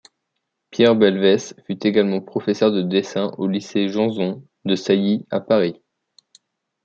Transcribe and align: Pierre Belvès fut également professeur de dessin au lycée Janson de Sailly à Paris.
Pierre 0.71 0.95
Belvès 0.95 1.53
fut 1.67 1.85
également 1.85 2.21
professeur 2.21 2.71
de 2.71 2.81
dessin 2.81 3.31
au 3.37 3.47
lycée 3.47 3.87
Janson 3.87 4.43
de 4.65 4.73
Sailly 4.73 5.27
à 5.29 5.41
Paris. 5.41 5.79